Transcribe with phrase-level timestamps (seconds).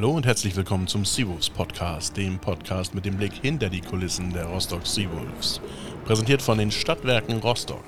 [0.00, 4.32] Hallo und herzlich willkommen zum Seawolves Podcast, dem Podcast mit dem Blick hinter die Kulissen
[4.32, 5.60] der Rostock Seawolves.
[6.06, 7.84] Präsentiert von den Stadtwerken Rostock.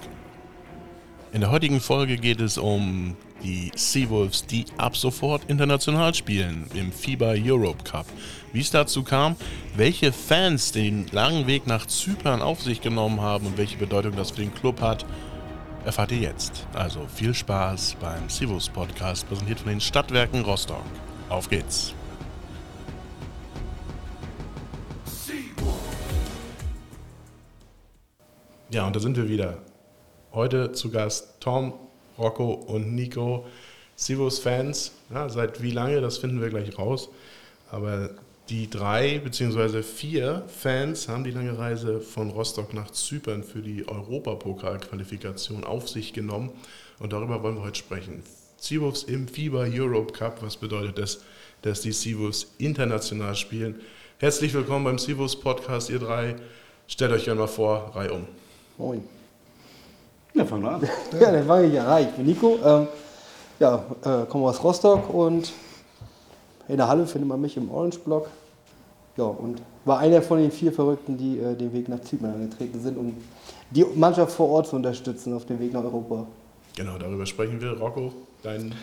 [1.32, 6.92] In der heutigen Folge geht es um die Seawolves, die ab sofort international spielen im
[6.92, 8.04] FIBA Europe Cup.
[8.52, 9.34] Wie es dazu kam,
[9.74, 14.32] welche Fans den langen Weg nach Zypern auf sich genommen haben und welche Bedeutung das
[14.32, 15.06] für den Club hat,
[15.86, 16.66] erfahrt ihr jetzt.
[16.74, 20.84] Also viel Spaß beim Seawolves Podcast, präsentiert von den Stadtwerken Rostock.
[21.30, 21.94] Auf geht's!
[28.72, 29.58] Ja, und da sind wir wieder.
[30.32, 31.74] Heute zu Gast Tom,
[32.16, 33.44] Rocco und Nico,
[33.96, 34.92] Sivos-Fans.
[35.12, 37.10] Ja, seit wie lange, das finden wir gleich raus.
[37.70, 38.08] Aber
[38.48, 39.82] die drei bzw.
[39.82, 46.14] vier Fans haben die lange Reise von Rostock nach Zypern für die Europapokal-Qualifikation auf sich
[46.14, 46.48] genommen.
[46.98, 48.22] Und darüber wollen wir heute sprechen.
[48.56, 50.42] Seawolves im FIBA Europe Cup.
[50.42, 51.22] Was bedeutet das,
[51.60, 53.82] dass die Seawolves international spielen?
[54.16, 56.36] Herzlich willkommen beim Seawolves Podcast, ihr drei.
[56.86, 58.41] Stellt euch einmal vor, Reihe um.
[58.78, 59.02] Moin.
[60.34, 60.88] Ja, fangen wir an.
[61.20, 61.86] Ja, dann fange ich an.
[61.86, 62.58] Hi, ich bin Nico.
[62.64, 62.88] Ähm,
[63.60, 65.52] ja, äh, komme aus Rostock und
[66.68, 68.28] in der Halle findet man mich im Orange Block.
[69.16, 72.80] Ja, und war einer von den vier Verrückten, die äh, den Weg nach Zypern angetreten
[72.80, 73.14] sind, um
[73.70, 76.26] die Mannschaft vor Ort zu unterstützen auf dem Weg nach Europa.
[76.76, 77.78] Genau, darüber sprechen wir.
[77.78, 78.12] Rocco,
[78.42, 78.74] dein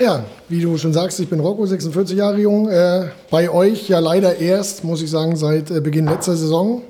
[0.00, 2.68] Ja, wie du schon sagst, ich bin Rocco, 46 Jahre jung.
[2.70, 6.82] Äh, bei euch ja leider erst, muss ich sagen, seit äh, Beginn letzter Saison.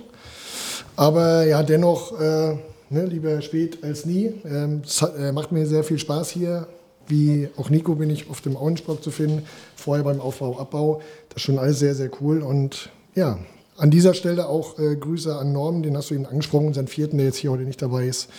[0.97, 2.57] Aber ja, dennoch, äh,
[2.91, 4.35] ne, lieber spät als nie.
[4.45, 6.67] Ähm, es hat, äh, macht mir sehr viel Spaß hier.
[7.07, 9.45] Wie auch Nico bin ich auf dem Auensblock zu finden.
[9.75, 11.01] Vorher beim Aufbau, Abbau.
[11.29, 12.43] Das ist schon alles sehr, sehr cool.
[12.43, 13.39] Und ja,
[13.77, 17.17] an dieser Stelle auch äh, Grüße an Norman, den hast du eben angesprochen, unseren vierten,
[17.17, 18.31] der jetzt hier heute nicht dabei ist.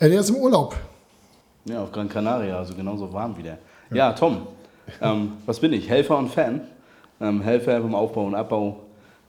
[0.00, 0.76] Äh, der ist im Urlaub.
[1.64, 3.58] Ja, auf Gran Canaria, also genauso warm wie der.
[3.90, 4.46] Ja, Tom,
[5.00, 5.88] ähm, was bin ich?
[5.88, 6.62] Helfer und Fan.
[7.20, 8.80] Ähm, Helfer beim Aufbau und Abbau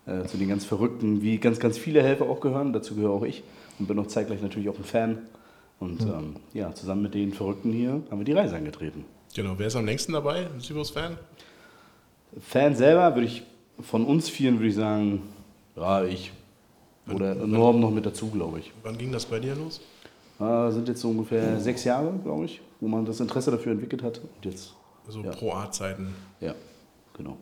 [0.06, 2.74] äh, zu den ganz Verrückten, wie ganz, ganz viele Helfer auch gehören.
[2.74, 3.44] Dazu gehöre auch ich
[3.80, 5.18] und bin auch zeitgleich natürlich auch ein Fan.
[5.80, 9.04] Und ähm, ja, zusammen mit den Verrückten hier haben wir die Reise angetreten.
[9.36, 10.48] Genau, wer ist am längsten dabei?
[10.48, 11.18] Ein Sivos-Fan?
[12.40, 13.44] Fan selber würde ich,
[13.82, 15.22] von uns vieren würde ich sagen,
[15.76, 16.32] ja, ich.
[17.14, 18.72] Oder Norm noch mit dazu, glaube ich.
[18.84, 19.82] Wann ging das bei dir los?
[20.40, 24.02] Äh, sind jetzt so ungefähr sechs Jahre, glaube ich, wo man das Interesse dafür entwickelt
[24.02, 24.20] hat.
[24.20, 24.74] Und jetzt,
[25.06, 25.32] Also Ja.
[25.32, 26.16] Pro A-Zeiten.
[26.40, 26.56] ja,
[27.16, 27.38] genau.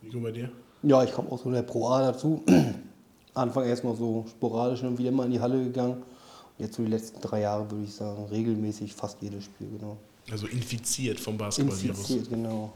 [0.00, 0.50] Nico, bei dir?
[0.86, 2.42] Ja, ich komme auch so in der Pro A dazu.
[3.34, 5.94] Anfang erst noch so sporadisch und wieder mal in die Halle gegangen.
[5.94, 9.96] Und jetzt so die letzten drei Jahre würde ich sagen, regelmäßig fast jedes Spiel, genau.
[10.30, 11.98] Also infiziert vom Basketball-Virus.
[11.98, 12.72] Infiziert, genau.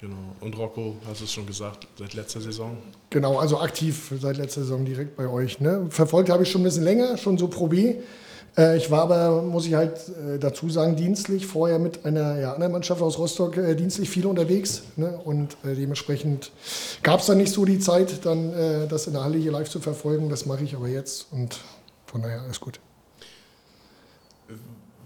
[0.00, 0.16] Genau.
[0.40, 2.78] Und Rocco, hast du es schon gesagt, seit letzter Saison?
[3.10, 5.60] Genau, also aktiv seit letzter Saison direkt bei euch.
[5.60, 5.86] Ne?
[5.90, 7.96] Verfolgt habe ich schon ein bisschen länger, schon so Pro B.
[8.56, 12.52] Äh, ich war aber, muss ich halt äh, dazu sagen, dienstlich vorher mit einer ja,
[12.52, 14.82] anderen Mannschaft aus Rostock äh, dienstlich viel unterwegs.
[14.96, 15.18] Ne?
[15.24, 16.52] Und äh, dementsprechend
[17.02, 19.68] gab es dann nicht so die Zeit, dann äh, das in der Halle hier live
[19.68, 20.28] zu verfolgen.
[20.28, 21.60] Das mache ich aber jetzt und
[22.06, 22.80] von daher alles gut.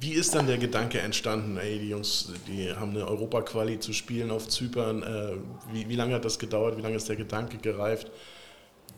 [0.00, 4.30] Wie ist dann der Gedanke entstanden, ey, die Jungs, die haben eine Europa-Quali zu spielen
[4.30, 5.02] auf Zypern.
[5.02, 5.36] Äh,
[5.72, 6.76] wie, wie lange hat das gedauert?
[6.76, 8.10] Wie lange ist der Gedanke gereift?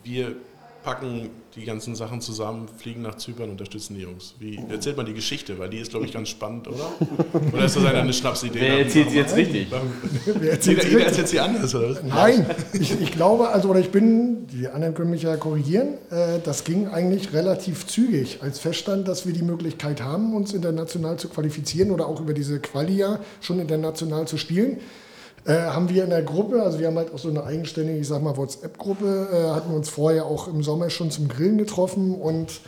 [0.03, 0.35] Wir
[0.87, 4.35] packen die ganzen Sachen zusammen, fliegen nach Zypern, unterstützen die Jungs.
[4.39, 5.59] Wie erzählt man die Geschichte?
[5.59, 6.93] Weil die ist, glaube ich, ganz spannend, oder?
[7.51, 8.61] Oder ist das eine, eine Schnapsidee?
[8.61, 9.67] Wer erzählt sie jetzt richtig?
[10.25, 11.89] Wer erzählt Jeder, jeder erzählt sie anders, oder?
[11.89, 12.03] was?
[12.03, 16.39] Nein, ich, ich glaube, also oder ich bin, die anderen können mich ja korrigieren, äh,
[16.41, 21.27] das ging eigentlich relativ zügig, als feststand, dass wir die Möglichkeit haben, uns international zu
[21.27, 24.79] qualifizieren oder auch über diese Quali ja schon international zu spielen.
[25.47, 28.07] Äh, haben wir in der Gruppe, also wir haben halt auch so eine eigenständige, ich
[28.07, 32.59] sag mal, WhatsApp-Gruppe, äh, hatten uns vorher auch im Sommer schon zum Grillen getroffen und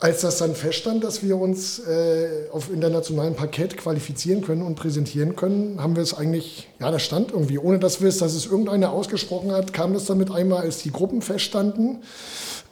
[0.00, 5.36] als das dann feststand, dass wir uns äh, auf internationalem Parkett qualifizieren können und präsentieren
[5.36, 8.46] können, haben wir es eigentlich, ja, das stand irgendwie, ohne dass wir es, dass es
[8.46, 11.98] irgendeiner ausgesprochen hat, kam das dann mit einmal, als die Gruppen feststanden,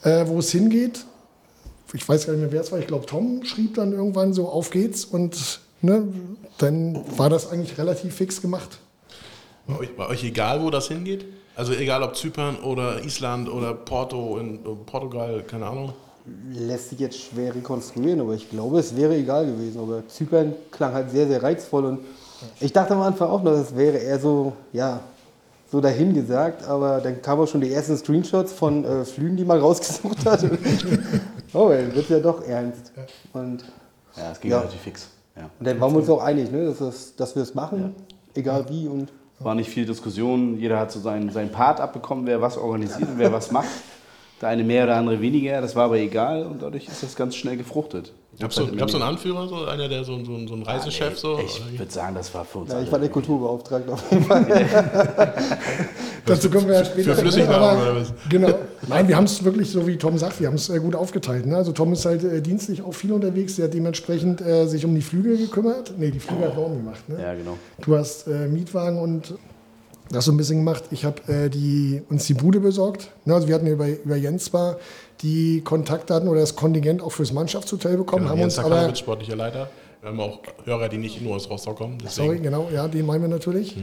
[0.04, 1.04] äh, wo es hingeht.
[1.92, 2.78] Ich weiß gar nicht mehr, wer es war.
[2.78, 5.04] Ich glaube, Tom schrieb dann irgendwann so, auf geht's.
[5.04, 6.08] Und ne,
[6.56, 8.78] dann war das eigentlich relativ fix gemacht.
[9.72, 11.24] Bei euch, bei euch egal, wo das hingeht?
[11.54, 15.92] Also egal ob Zypern oder Island oder Porto in Portugal, keine Ahnung.
[16.52, 19.80] Lässt sich jetzt schwer rekonstruieren, aber ich glaube, es wäre egal gewesen.
[19.80, 21.98] Aber Zypern klang halt sehr, sehr reizvoll und
[22.60, 25.00] ich dachte am Anfang auch noch, das wäre eher so, ja,
[25.70, 29.58] so dahingesagt, aber dann kamen auch schon die ersten Screenshots von äh, Flügen, die man
[29.60, 30.44] rausgesucht hat.
[31.54, 32.92] oh, dann wird ja doch ernst.
[33.32, 33.64] Und,
[34.16, 34.58] Ja, es ging Ja.
[34.60, 35.08] relativ fix.
[35.34, 35.48] Ja.
[35.58, 37.94] und dann waren wir uns auch einig, ne, dass, das, dass wir es machen,
[38.34, 38.86] egal wie.
[38.86, 39.08] Und
[39.42, 43.18] War nicht viel Diskussion, jeder hat so seinen, seinen Part abbekommen, wer was organisiert und
[43.18, 43.70] wer was macht.
[44.40, 47.36] Der eine mehr oder andere weniger, das war aber egal und dadurch ist das ganz
[47.36, 48.12] schnell gefruchtet.
[48.38, 51.18] Gab es so, gab's so einen Anführer, so einer, der so, so, so ein Reisechef?
[51.18, 51.38] so?
[51.38, 54.24] Ich würde sagen, das war für uns Ja, alle ich war der Kulturbeauftragte auf jeden
[54.24, 54.46] Fall.
[56.24, 57.14] Dazu kommen wir ja später.
[57.14, 58.12] Für Flüssignahrung oder was?
[58.28, 58.54] Genau.
[58.88, 61.46] Nein, wir haben es wirklich, so wie Tom sagt, wir haben es äh, gut aufgeteilt.
[61.46, 61.56] Ne?
[61.56, 64.94] Also Tom ist halt äh, dienstlich auch viel unterwegs, der hat dementsprechend äh, sich um
[64.94, 65.94] die Flügel gekümmert.
[65.98, 67.08] Nee, die Flügel hat Norm gemacht.
[67.08, 67.20] Ne?
[67.20, 67.58] Ja, genau.
[67.80, 69.34] Du hast äh, Mietwagen und
[70.10, 70.84] das so ein bisschen gemacht.
[70.90, 73.10] Ich habe äh, die, uns die Bude besorgt.
[73.24, 73.34] Ne?
[73.34, 74.76] Also wir hatten über, über Jens zwar
[75.22, 78.94] die Kontaktdaten oder das Kontingent auch fürs Mannschaftshotel bekommen, haben Jens uns aber...
[78.94, 79.70] Sportlicher Leiter.
[80.00, 81.98] Wir haben auch Hörer, die nicht nur aus Rostock kommen.
[82.04, 82.26] Deswegen.
[82.26, 83.76] Sorry, genau, ja, den meinen wir natürlich.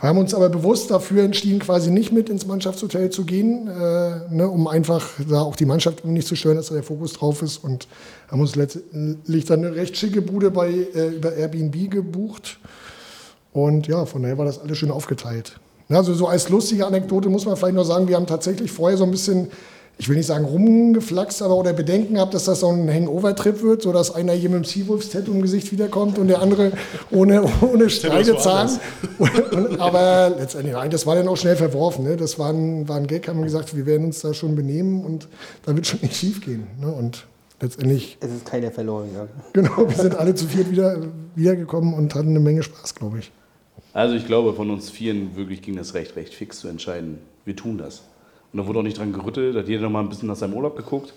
[0.00, 4.32] Wir haben uns aber bewusst dafür entschieden, quasi nicht mit ins Mannschaftshotel zu gehen, äh,
[4.32, 7.42] ne, um einfach da auch die Mannschaft nicht zu stören, dass da der Fokus drauf
[7.42, 7.64] ist.
[7.64, 7.88] Und
[8.30, 12.58] haben uns letztendlich dann eine recht schicke Bude bei, äh, über Airbnb gebucht.
[13.52, 15.58] Und ja, von daher war das alles schön aufgeteilt.
[15.88, 19.04] Also so als lustige Anekdote muss man vielleicht noch sagen, wir haben tatsächlich vorher so
[19.04, 19.48] ein bisschen,
[19.96, 23.82] ich will nicht sagen rumgeflaxt, aber oder Bedenken gehabt, dass das so ein Hangover-Trip wird,
[23.82, 26.72] so dass einer hier mit dem Seawolves-Tattoo im Gesicht wiederkommt und der andere
[27.10, 28.78] ohne, ohne Streitezahn.
[29.78, 32.04] Aber letztendlich, nein, das war dann auch schnell verworfen.
[32.04, 32.18] Ne?
[32.18, 35.04] Das war ein, war ein Gag, haben wir gesagt, wir werden uns da schon benehmen
[35.06, 35.26] und
[35.64, 36.66] da wird schon nicht schief gehen.
[36.82, 36.88] Ne?
[36.92, 37.24] Und
[37.60, 39.30] letztendlich, Es ist keiner verloren gegangen.
[39.52, 41.02] genau, wir sind alle zu viert wieder,
[41.34, 43.32] wiedergekommen und hatten eine Menge Spaß, glaube ich.
[43.92, 47.18] Also ich glaube, von uns Vieren wirklich ging das recht, recht fix zu entscheiden.
[47.44, 48.02] Wir tun das.
[48.52, 50.36] Und da wurde auch nicht dran gerüttelt, da hat jeder noch mal ein bisschen nach
[50.36, 51.14] seinem Urlaub geguckt.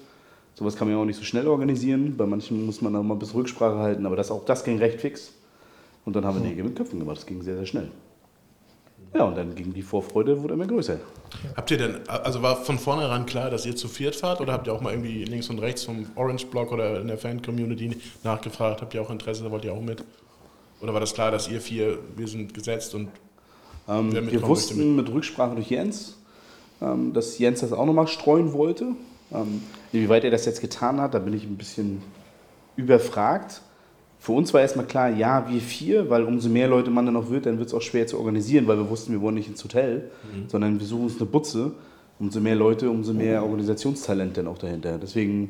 [0.56, 2.16] Sowas kann man ja auch nicht so schnell organisieren.
[2.18, 4.78] Bei manchen muss man noch mal ein bisschen Rücksprache halten, aber das, auch das ging
[4.78, 5.32] recht fix.
[6.06, 7.18] Und dann haben wir Nägel mit Köpfen gemacht.
[7.18, 7.90] Das ging sehr, sehr schnell.
[9.14, 10.98] Ja, und dann ging die Vorfreude, wurde immer größer.
[11.56, 14.68] Habt ihr denn, also war von vornherein klar, dass ihr zu viert fahrt oder habt
[14.68, 18.82] ihr auch mal irgendwie links und rechts vom Orange Block oder in der Fan-Community nachgefragt?
[18.82, 20.04] Habt ihr auch Interesse, wollt ihr auch mit?
[20.82, 23.10] Oder war das klar, dass ihr vier, wir sind gesetzt und
[23.90, 26.18] Ähm, wir wussten mit Rücksprache durch Jens,
[26.82, 28.94] ähm, dass Jens das auch nochmal streuen wollte.
[29.34, 32.02] Ähm, inwieweit er das jetzt getan hat, da bin ich ein bisschen
[32.76, 33.62] überfragt.
[34.22, 37.32] Für uns war erstmal klar, ja, wir vier, weil umso mehr Leute man dann auch
[37.32, 39.64] wird, dann wird es auch schwer zu organisieren, weil wir wussten, wir wollen nicht ins
[39.64, 40.12] Hotel,
[40.48, 41.72] sondern wir suchen uns eine Butze.
[42.20, 45.00] Umso mehr Leute, umso mehr Organisationstalent dann auch dahinter.
[45.00, 45.50] Deswegen,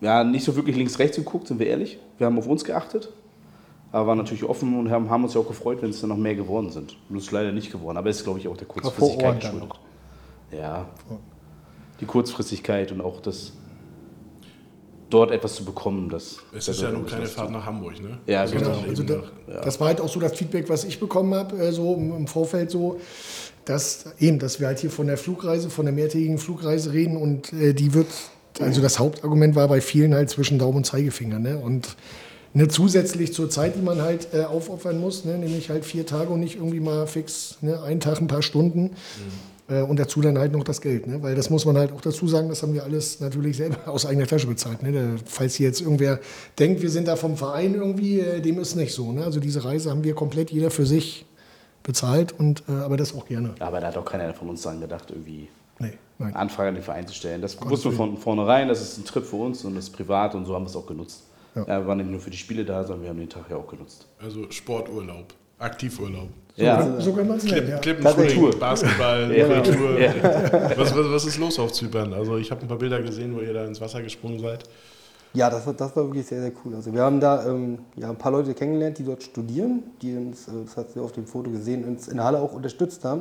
[0.00, 2.00] ja, nicht so wirklich links-rechts geguckt, sind wir ehrlich.
[2.18, 3.12] Wir haben auf uns geachtet,
[3.92, 6.16] aber waren natürlich offen und haben, haben uns ja auch gefreut, wenn es dann noch
[6.16, 6.96] mehr geworden sind.
[7.08, 9.68] Nur ist leider nicht geworden, aber es ist, glaube ich, auch der Kurzfristigkeit geschuldet.
[10.50, 10.88] Ja,
[12.00, 13.52] die Kurzfristigkeit und auch das
[15.10, 18.18] dort etwas zu bekommen, das es ist ja nun keine Fahrt nach Hamburg, ne?
[18.26, 18.82] Ja, Also genau.
[18.88, 19.14] Also da,
[19.46, 22.16] nach- Das war halt auch so das Feedback, was ich bekommen habe, äh, so im
[22.16, 23.00] im Vorfeld so,
[23.64, 27.52] dass eben, dass wir halt hier von der Flugreise, von der mehrtägigen Flugreise reden und
[27.52, 28.06] äh, die wird,
[28.60, 31.58] also das Hauptargument war bei vielen halt zwischen Daumen und Zeigefinger, ne?
[31.58, 31.96] Und
[32.54, 36.30] ne, zusätzlich zur Zeit, die man halt äh, aufopfern muss, ne, nämlich halt vier Tage
[36.30, 38.86] und nicht irgendwie mal fix, ne, einen Tag, ein paar Stunden.
[38.86, 38.90] Äh,
[39.68, 41.22] und dazu dann halt noch das Geld, ne?
[41.22, 44.06] weil das muss man halt auch dazu sagen, das haben wir alles natürlich selber aus
[44.06, 44.82] eigener Tasche bezahlt.
[44.82, 44.92] Ne?
[44.92, 46.20] Da, falls hier jetzt irgendwer
[46.58, 49.10] denkt, wir sind da vom Verein irgendwie, äh, dem ist nicht so.
[49.10, 49.24] Ne?
[49.24, 51.26] Also diese Reise haben wir komplett jeder für sich
[51.82, 53.54] bezahlt, und, äh, aber das auch gerne.
[53.58, 55.48] Aber da hat auch keiner von uns dran gedacht, irgendwie
[55.78, 56.28] Nee, nein.
[56.28, 57.42] eine Anfrage an den Verein zu stellen.
[57.42, 60.34] Das wussten wir von vornherein, das ist ein Trip für uns und das ist privat
[60.34, 61.24] und so haben wir es auch genutzt.
[61.54, 61.66] Ja.
[61.66, 63.66] wir waren nicht nur für die Spiele da, sondern wir haben den Tag ja auch
[63.66, 64.06] genutzt.
[64.22, 66.28] Also Sporturlaub, Aktivurlaub.
[66.56, 67.56] Ja, So kann man es nennen.
[67.56, 67.78] Klipp, Ja.
[67.78, 68.58] Klippenspringen.
[68.58, 69.46] Basketball, Ja.
[69.60, 70.00] Kultur.
[70.00, 70.12] Ja.
[70.76, 72.12] Was, was, was ist los auf Zypern?
[72.14, 74.64] Also ich habe ein paar Bilder gesehen, wo ihr da ins Wasser gesprungen seid.
[75.34, 76.74] Ja, das war, das war wirklich sehr, sehr cool.
[76.74, 80.48] Also wir haben da ähm, ja, ein paar Leute kennengelernt, die dort studieren, die uns,
[80.48, 83.20] äh, das hat sie auf dem Foto gesehen, uns in der Halle auch unterstützt haben.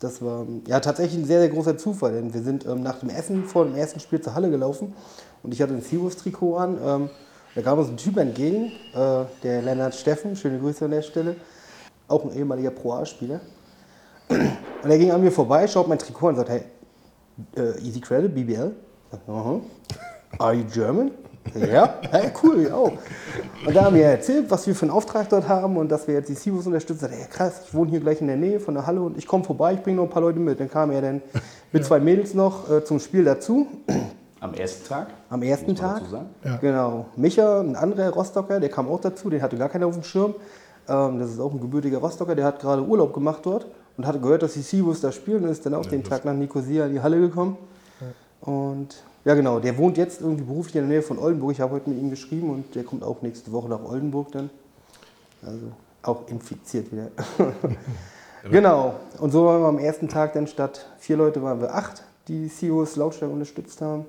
[0.00, 3.08] Das war ja tatsächlich ein sehr, sehr großer Zufall, denn wir sind ähm, nach dem
[3.08, 4.92] Essen vor dem ersten Spiel zur Halle gelaufen
[5.42, 6.78] und ich hatte ein Seawolves-Trikot an.
[6.84, 7.10] Ähm,
[7.54, 11.36] da kam uns ein Typ entgegen, äh, der Lennart Steffen, schöne Grüße an der Stelle,
[12.08, 13.40] auch ein ehemaliger Pro A-Spieler.
[14.28, 16.62] Und er ging an mir vorbei, schaut mein Trikot an und sagt, hey,
[17.56, 18.72] äh, Easy Credit, BBL?
[18.72, 19.60] Ich sag, Aha.
[20.38, 21.10] Are you German?
[21.54, 22.92] Ja, hey, cool, ich auch.
[23.64, 26.14] Und da haben wir erzählt, was wir für einen Auftrag dort haben und dass wir
[26.14, 27.00] jetzt die Sivos unterstützen.
[27.00, 29.26] Sagt, er, krass, ich wohne hier gleich in der Nähe von der Halle und ich
[29.26, 30.58] komme vorbei, ich bringe noch ein paar Leute mit.
[30.58, 31.22] Dann kam er dann
[31.72, 33.68] mit zwei Mädels noch äh, zum Spiel dazu,
[34.40, 35.08] am ersten Tag.
[35.30, 36.02] am ersten Tag.
[36.44, 36.56] Ja.
[36.56, 37.06] Genau.
[37.16, 40.34] Micha, ein anderer Rostocker, der kam auch dazu, den hatte gar keiner auf dem Schirm.
[40.88, 43.66] Ähm, das ist auch ein gebürtiger Rostocker, der hat gerade Urlaub gemacht dort
[43.96, 46.34] und hatte gehört, dass die Seawolves da spielen und ist dann auch den Tag nach
[46.34, 47.56] Nicosia in die Halle gekommen.
[48.40, 51.52] Und ja, genau, der wohnt jetzt irgendwie beruflich in der Nähe von Oldenburg.
[51.52, 54.50] Ich habe heute mit ihm geschrieben und der kommt auch nächste Woche nach Oldenburg dann.
[55.42, 55.66] Also
[56.02, 57.08] auch infiziert wieder.
[58.50, 58.94] genau.
[59.18, 62.46] Und so waren wir am ersten Tag dann statt vier Leute waren wir acht, die
[62.46, 64.04] Seawolves lautstark unterstützt haben.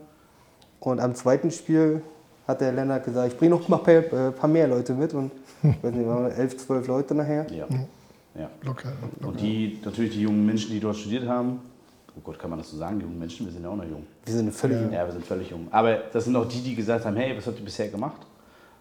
[0.80, 2.04] Und am zweiten Spiel
[2.48, 5.14] hat der Lennart gesagt, ich bringe noch mal ein paar, äh, paar mehr Leute mit.
[5.14, 5.32] Und
[5.64, 7.46] ich weiß nicht, waren wir elf, zwölf Leute nachher.
[7.52, 7.66] Ja.
[8.36, 8.50] ja.
[8.64, 9.28] Locker, locker.
[9.28, 11.60] Und die, natürlich die jungen Menschen, die dort studiert haben,
[12.16, 14.06] oh Gott, kann man das so sagen, junge Menschen, wir sind ja auch noch jung.
[14.26, 15.68] Wir sind völlig Ja, wir sind völlig jung.
[15.72, 18.22] Aber das sind auch die, die gesagt haben, hey, was habt ihr bisher gemacht?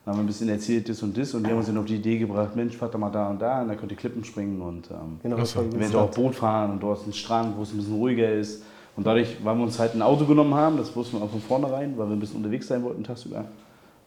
[0.04, 1.34] Dann haben wir ein bisschen erzählt, das und das.
[1.34, 3.42] Und die haben uns dann auf die Idee gebracht, Mensch, fahrt doch mal da und
[3.42, 3.62] da.
[3.62, 6.70] Und da könnt ihr Klippen springen und ähm, Genau, das war eventuell auch Boot fahren.
[6.70, 8.62] Und dort ist ein Strand, wo es ein bisschen ruhiger ist.
[8.96, 11.40] Und dadurch, weil wir uns halt ein Auto genommen haben, das wussten wir auch von
[11.40, 13.44] vornherein, weil wir ein bisschen unterwegs sein wollten tagsüber,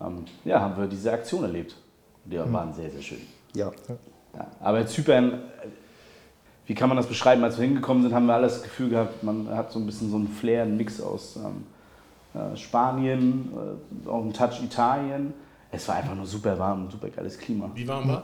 [0.02, 1.76] ähm, ja, haben wir diese Aktion erlebt.
[2.26, 3.22] Die waren sehr, sehr schön.
[3.56, 3.72] Ja.
[4.36, 5.38] Ja, aber Zypern, äh,
[6.68, 7.44] wie kann man das beschreiben?
[7.44, 10.12] Als wir hingekommen sind, haben wir alles das Gefühl gehabt, man hat so ein bisschen
[10.12, 11.64] so einen Flair, einen Mix aus ähm,
[12.40, 13.52] äh, Spanien,
[14.06, 15.34] äh, auch einen Touch Italien.
[15.72, 17.72] Es war einfach nur super warm, super geiles Klima.
[17.74, 18.24] Wie warm war?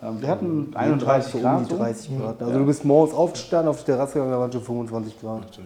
[0.00, 1.58] Ähm, wir hatten 31 so Grad.
[1.58, 1.76] Um die so.
[1.76, 2.40] 30 Grad.
[2.40, 2.58] Also Ja.
[2.58, 5.60] du bist morgens aufgestanden, auf die Terrasse gegangen, da waren schon 25 Grad.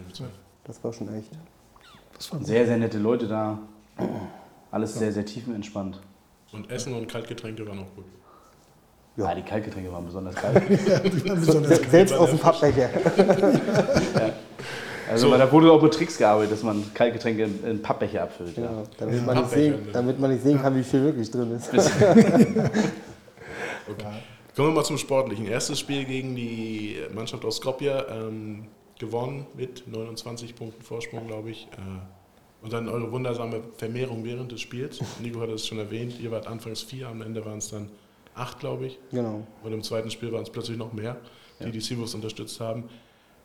[0.63, 1.31] Das war schon echt.
[2.41, 3.59] Sehr, sehr nette Leute da.
[4.71, 6.01] Alles sehr, sehr tiefenentspannt.
[6.51, 8.05] Und Essen und Kaltgetränke waren auch gut.
[9.15, 9.33] Ja.
[9.33, 10.61] die Kaltgetränke waren besonders kalt.
[11.23, 12.89] Besonders Selbst aus dem Pappbecher.
[15.09, 18.57] Also weil da wurde auch mit Tricks gearbeitet, dass man Kaltgetränke in, in Pappbecher abfüllt.
[18.57, 18.63] Ja.
[18.63, 19.91] Ja, damit, man nicht sehen, ne?
[19.93, 21.71] damit man nicht sehen kann, wie viel wirklich drin ist.
[24.55, 25.45] Kommen wir mal zum Sportlichen.
[25.45, 28.05] Erstes Spiel gegen die Mannschaft aus Skopje.
[28.09, 28.67] Ähm,
[28.99, 31.67] gewonnen mit 29 Punkten Vorsprung, glaube ich.
[31.73, 34.99] Äh, und dann eure wundersame Vermehrung während des Spiels.
[35.21, 36.19] Nico hat es schon erwähnt.
[36.19, 37.89] Ihr wart anfangs vier, am Ende waren es dann
[38.33, 38.99] acht, glaube ich.
[39.11, 39.45] Genau.
[39.63, 41.17] Und im zweiten Spiel waren es plötzlich noch mehr,
[41.59, 42.85] die die Sivus unterstützt haben.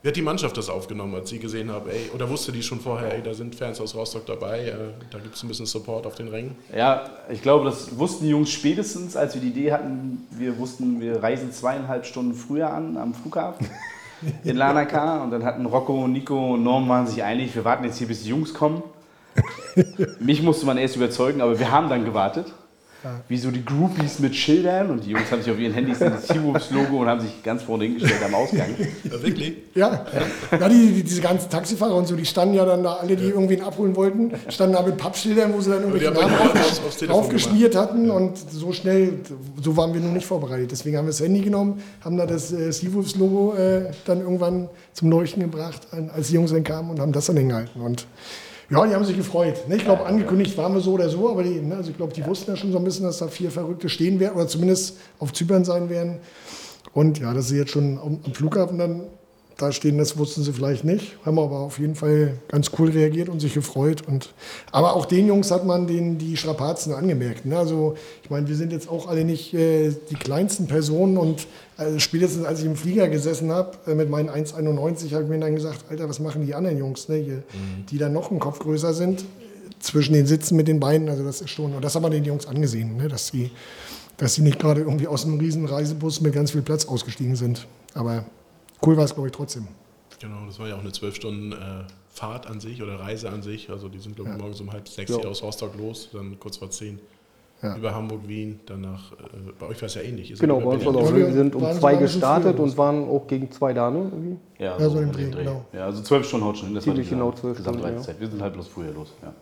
[0.02, 2.80] Wie hat die Mannschaft das aufgenommen, als sie gesehen haben, ey, oder wusste die schon
[2.80, 4.74] vorher, ey, da sind Fans aus Rostock dabei, äh,
[5.12, 6.56] da gibt es ein bisschen Support auf den Rängen?
[6.76, 10.26] Ja, ich glaube, das wussten die Jungs spätestens, als wir die Idee hatten.
[10.30, 13.70] Wir wussten, wir reisen zweieinhalb Stunden früher an am Flughafen
[14.44, 17.98] in Lanaka und dann hatten Rocco, Nico und Norm waren sich einig, wir warten jetzt
[17.98, 18.82] hier, bis die Jungs kommen.
[20.18, 22.52] Mich musste man erst überzeugen, aber wir haben dann gewartet.
[23.28, 26.26] Wie so die Groupies mit Schildern und die Jungs haben sich auf ihren Handys das
[26.26, 28.68] T-Woops-Logo und haben sich ganz vorne hingestellt am Ausgang.
[29.04, 29.54] Ja, wirklich?
[29.74, 30.06] Ja,
[30.52, 33.24] ja die, die, diese ganzen Taxifahrer und so, die standen ja dann da, alle, die
[33.24, 38.10] irgendwen abholen wollten, standen da mit Pappschildern, wo sie dann irgendwelche haben Namen draufgeschmiert hatten
[38.10, 39.14] und so schnell,
[39.60, 40.70] so waren wir noch nicht vorbereitet.
[40.70, 45.10] Deswegen haben wir das Handy genommen, haben da das äh, Seawolves-Logo äh, dann irgendwann zum
[45.10, 47.80] Leuchten gebracht, als die Jungs dann kamen und haben das dann hingehalten.
[47.80, 48.06] Und
[48.70, 49.68] ja, die haben sich gefreut.
[49.68, 49.76] Ne?
[49.76, 52.24] Ich glaube, angekündigt waren wir so oder so, aber die, ne, also ich glaube, die
[52.24, 55.32] wussten ja schon so ein bisschen, dass da vier Verrückte stehen werden oder zumindest auf
[55.32, 56.20] Zypern sein werden.
[56.94, 59.06] Und ja, dass sie jetzt schon am am Flughafen dann
[59.62, 61.16] da stehen, das wussten sie vielleicht nicht.
[61.24, 64.02] Haben aber auf jeden Fall ganz cool reagiert und sich gefreut.
[64.06, 64.34] Und,
[64.70, 67.46] aber auch den Jungs hat man den, die Strapazen angemerkt.
[67.46, 67.56] Ne?
[67.56, 71.16] Also ich meine, wir sind jetzt auch alle nicht äh, die kleinsten Personen.
[71.16, 71.46] Und
[71.78, 75.38] äh, spätestens als ich im Flieger gesessen habe, äh, mit meinen 1,91, habe ich mir
[75.38, 77.16] dann gesagt, Alter, was machen die anderen Jungs, ne?
[77.16, 77.42] Hier,
[77.90, 79.24] die dann noch einen Kopf größer sind,
[79.80, 81.08] zwischen den Sitzen mit den Beinen.
[81.08, 83.08] Also das ist schon, und das haben wir den Jungs angesehen, ne?
[83.08, 83.50] dass sie
[84.16, 87.66] dass sie nicht gerade irgendwie aus einem riesen Reisebus mit ganz viel Platz ausgestiegen sind.
[87.92, 88.24] Aber
[88.86, 89.68] cool war es, glaube ich, trotzdem.
[90.20, 91.56] Genau, das war ja auch eine zwölf Stunden äh,
[92.10, 93.70] Fahrt an sich oder Reise an sich.
[93.70, 95.18] Also die sind, glaube ich, morgens um halb sechs Ja.
[95.18, 96.98] hier aus Rostock los, dann kurz vor zehn
[97.62, 97.76] Ja.
[97.76, 99.16] über Hamburg, Wien, danach, äh,
[99.58, 100.28] bei euch war es ja ähnlich.
[100.30, 101.16] Seid Genau, bei uns war auch Ja, so.
[101.16, 103.98] wir sind um zwei gestartet und waren auch gegen zwei da, ne?
[104.12, 104.36] Irgendwie.
[104.58, 105.64] Ja, Ja, so um im den Dreh, genau.
[105.72, 106.74] Ja, also zwölf Stunden haut schon hin.
[106.74, 107.58] Das Ziemlich war die genau zwölf.
[107.58, 107.82] Stunden,
[108.20, 109.12] Wir sind halt bloß früher los.
[109.22, 109.32] Ja.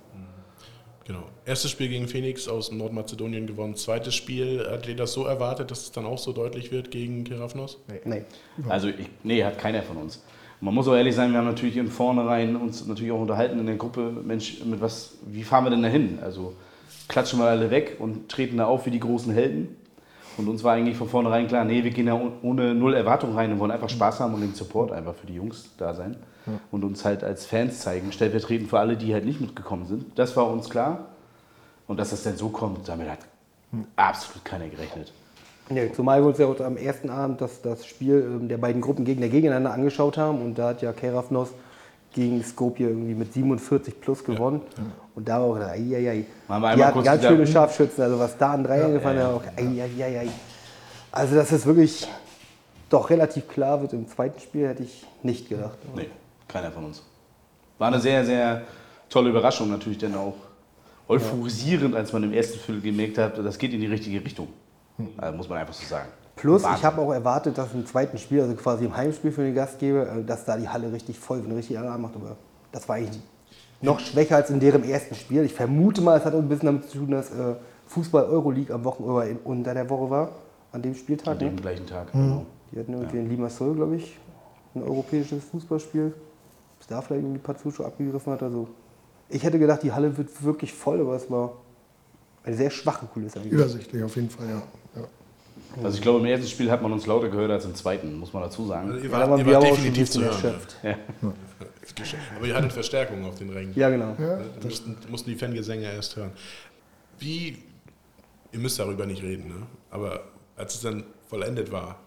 [1.11, 1.25] Genau.
[1.45, 3.75] Erstes Spiel gegen Phoenix aus Nordmazedonien gewonnen.
[3.75, 7.25] Zweites Spiel, hat ihr das so erwartet, dass es dann auch so deutlich wird gegen
[7.25, 7.79] Kerafnos?
[8.05, 8.23] Nee.
[8.69, 10.23] Also ich, nee, hat keiner von uns.
[10.61, 13.67] Man muss auch ehrlich sein, wir haben natürlich in vornherein uns natürlich auch unterhalten in
[13.67, 16.21] der Gruppe, Mensch, mit was, wie fahren wir denn da hin?
[16.23, 16.55] Also
[17.09, 19.75] klatschen wir alle weg und treten da auf wie die großen Helden.
[20.37, 23.35] Und uns war eigentlich von vornherein klar, nee, wir gehen da oh- ohne null Erwartung
[23.35, 26.15] rein und wollen einfach Spaß haben und den Support einfach für die Jungs da sein.
[26.71, 30.19] Und uns halt als Fans zeigen, stellvertretend für alle, die halt nicht mitgekommen sind.
[30.19, 31.07] Das war uns klar.
[31.87, 33.19] Und dass das dann so kommt, damit hat
[33.97, 35.13] absolut keiner gerechnet.
[35.69, 38.81] Nee, zumal wir uns ja auch am ersten Abend das, das Spiel ähm, der beiden
[38.81, 41.51] Gruppengegner gegeneinander angeschaut haben und da hat ja Kerafnos
[42.13, 44.63] gegen Skopje irgendwie mit 47 plus gewonnen.
[45.15, 46.25] Und da auch, ei, ei, ei.
[46.49, 47.47] Wir Die hatten ganz schöne hm.
[47.47, 50.29] Scharfschützen, also was da an gefallen ja, hat, auch, ei, ei, ei, ei.
[51.13, 52.09] Also das ist wirklich
[52.89, 55.79] doch relativ klar wird im zweiten Spiel, hätte ich nicht gedacht.
[55.95, 56.09] Nee,
[56.51, 57.03] keiner von uns.
[57.79, 58.63] War eine sehr, sehr
[59.09, 60.35] tolle Überraschung natürlich, denn auch
[61.09, 64.49] euphorisierend, als man im ersten Viertel gemerkt hat, das geht in die richtige Richtung.
[65.17, 66.09] Also muss man einfach so sagen.
[66.37, 66.79] Plus, Wahnsinn.
[66.79, 70.11] ich habe auch erwartet, dass im zweiten Spiel, also quasi im Heimspiel für den Gastgeber,
[70.11, 72.15] äh, dass da die Halle richtig voll und richtig Alarm macht.
[72.17, 72.37] Aber
[72.73, 73.21] das war eigentlich
[73.83, 75.43] noch schwächer als in deren ersten Spiel.
[75.45, 77.55] Ich vermute mal, es hat auch ein bisschen damit zu tun, dass äh,
[77.87, 80.31] Fußball Euroleague am Wochenende in- unter der Woche war,
[80.73, 81.29] an dem Spieltag.
[81.33, 81.51] An Ne?
[81.51, 82.13] dem gleichen Tag.
[82.13, 82.47] Genau.
[82.73, 84.17] Die hatten irgendwie in Limassol, glaube ich,
[84.75, 86.15] ein europäisches Fußballspiel.
[86.81, 88.43] Bis da vielleicht irgendwie ein paar Zuschauer abgegriffen hat.
[88.43, 88.69] Also
[89.29, 91.53] ich hätte gedacht, die Halle wird wirklich voll, aber es war
[92.43, 93.53] eine sehr schwache Kulisse eigentlich.
[93.53, 94.63] Übersichtlich auf jeden Fall, ja.
[94.97, 95.05] ja.
[95.85, 98.33] Also ich glaube, im ersten Spiel hat man uns lauter gehört als im zweiten, muss
[98.33, 98.91] man dazu sagen.
[98.91, 100.33] Also ihr Ja, wart, aber ihr wir wart definitiv zu hören.
[100.33, 100.77] erschöpft.
[100.83, 100.97] Ja.
[102.37, 103.73] Aber ihr hattet Verstärkung auf den Rängen.
[103.75, 104.15] Ja, genau.
[104.19, 106.33] ja Da mussten, mussten die Fangesänge erst hören.
[107.19, 107.59] Wie
[108.53, 109.67] ihr müsst darüber nicht reden, ne?
[109.91, 110.25] aber
[110.57, 111.99] als es dann vollendet war,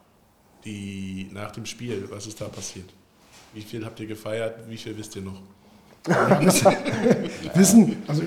[0.66, 2.90] die, nach dem Spiel, was ist da passiert?
[3.54, 4.56] Wie viel habt ihr gefeiert?
[4.70, 5.42] Wie viel wisst ihr noch?
[7.56, 8.24] wissen, also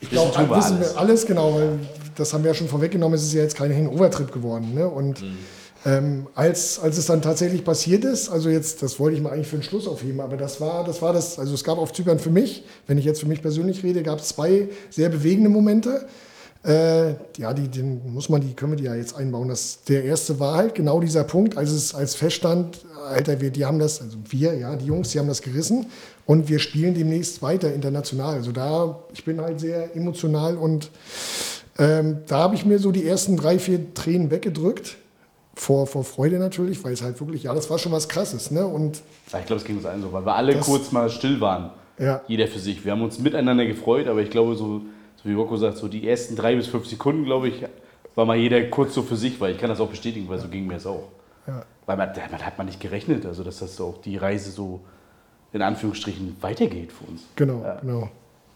[0.00, 0.94] ich Wissen glaube, tun wir wissen alles.
[0.94, 1.78] wir alles genau, weil
[2.16, 4.74] das haben wir ja schon vorweggenommen, es ist ja jetzt kein Hangover-Trip geworden.
[4.74, 4.88] Ne?
[4.88, 5.36] Und Mhm.
[5.86, 9.46] ähm, als, als es dann tatsächlich passiert ist, also jetzt, das wollte ich mal eigentlich
[9.46, 12.18] für den Schluss aufheben, aber das war, das war das, also es gab auf Zypern
[12.18, 16.06] für mich, wenn ich jetzt für mich persönlich rede, gab es zwei sehr bewegende Momente.
[16.62, 19.48] Äh, ja, die, den muss man, die können wir die ja jetzt einbauen.
[19.48, 23.64] Das, der erste war halt genau dieser Punkt, als es als feststand, Alter, wir, die
[23.64, 25.86] haben das, also wir, ja, die Jungs, die haben das gerissen
[26.26, 28.34] und wir spielen demnächst weiter international.
[28.34, 30.90] Also da, ich bin halt sehr emotional und
[31.78, 34.96] ähm, da habe ich mir so die ersten drei, vier Tränen weggedrückt.
[35.54, 38.50] Vor, vor Freude natürlich, weil es halt wirklich, ja, das war schon was Krasses.
[38.50, 38.66] Ne?
[38.66, 41.38] Und ich glaube, es ging uns allen so, weil wir alle Das- kurz mal still
[41.40, 41.70] waren.
[41.98, 42.82] ja, Jeder für sich.
[42.84, 44.82] Wir haben uns miteinander gefreut, aber ich glaube, so,
[45.22, 47.64] so wie Rocco sagt, so die ersten drei bis fünf Sekunden, glaube ich,
[48.14, 50.48] war mal jeder kurz so für sich, weil ich kann das auch bestätigen, weil so
[50.48, 51.08] ging mir es auch.
[51.46, 51.62] ja.
[51.86, 54.80] Weil man, damit hat man nicht gerechnet, also dass das auch die Reise so
[55.52, 57.22] in Anführungsstrichen weitergeht für uns.
[57.36, 57.80] Genau, Ja.
[57.80, 58.08] genau.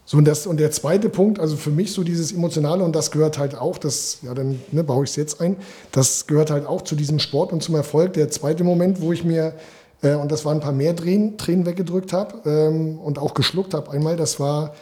[0.07, 3.11] So, und, das, und der zweite Punkt, also für mich so dieses Emotionale, und das
[3.11, 5.57] gehört halt auch, das, ja, dann ne, baue ich es jetzt ein,
[5.93, 8.13] das gehört halt auch zu diesem Sport und zum Erfolg.
[8.13, 9.55] Der zweite Moment, wo ich mir,
[10.03, 13.73] äh, und das waren ein paar mehr Tränen, Tränen weggedrückt habe ähm, und auch geschluckt
[13.73, 14.75] habe einmal, das war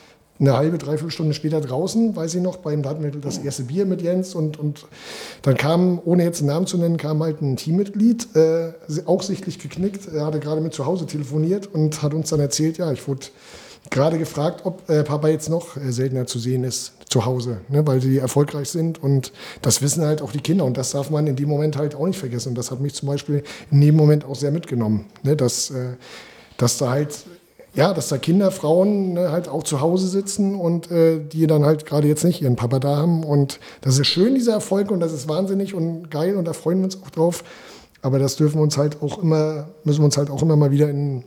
[0.42, 3.62] eine halbe, dreiviertel Stunde später draußen, weiß ich noch, beim, da hatten wir das erste
[3.62, 4.86] Bier mit Jens und, und
[5.42, 8.72] dann kam, ohne jetzt einen Namen zu nennen, kam halt ein Teammitglied, äh,
[9.06, 12.78] auch sichtlich geknickt, er hatte gerade mit zu Hause telefoniert und hat uns dann erzählt,
[12.78, 13.26] ja, ich wurde
[13.90, 17.86] gerade gefragt, ob äh, Papa jetzt noch äh, seltener zu sehen ist zu Hause, ne,
[17.86, 21.26] weil sie erfolgreich sind und das wissen halt auch die Kinder und das darf man
[21.26, 22.50] in dem Moment halt auch nicht vergessen.
[22.50, 25.96] Und das hat mich zum Beispiel in dem Moment auch sehr mitgenommen, ne, dass, äh,
[26.56, 27.24] dass da halt
[27.74, 31.64] ja, dass da Kinder, Frauen ne, halt auch zu Hause sitzen und äh, die dann
[31.64, 35.00] halt gerade jetzt nicht ihren Papa da haben und das ist schön dieser Erfolg und
[35.00, 37.44] das ist wahnsinnig und geil und da freuen wir uns auch drauf,
[38.02, 40.70] aber das dürfen wir uns halt auch immer müssen wir uns halt auch immer mal
[40.70, 41.24] wieder in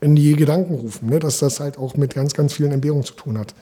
[0.00, 1.18] in die Gedanken rufen, ne?
[1.18, 3.54] dass das halt auch mit ganz, ganz vielen Entbehrungen zu tun hat.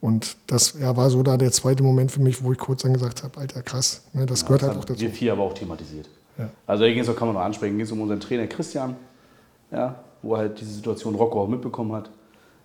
[0.00, 2.94] Und das ja, war so da der zweite Moment für mich, wo ich kurz dann
[2.94, 4.26] gesagt habe, Alter, krass, ne?
[4.26, 5.00] das gehört halt Das auch haben dazu.
[5.00, 6.08] Wir vier aber auch thematisiert.
[6.38, 6.48] Ja.
[6.66, 8.96] Also hier ging es auch, kann man noch ansprechen, ging es um unseren Trainer Christian,
[9.70, 12.10] ja, wo halt diese Situation Rocco auch mitbekommen hat.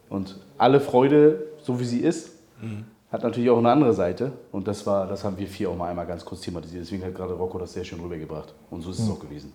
[0.10, 2.32] Und alle Freude, so wie sie ist,
[3.12, 4.32] hat natürlich auch eine andere Seite.
[4.52, 6.84] Und das war, das haben wir vier auch mal einmal ganz kurz thematisiert.
[6.84, 8.54] Deswegen hat gerade Rocco das sehr schön rübergebracht.
[8.70, 9.54] Und so ist es auch gewesen.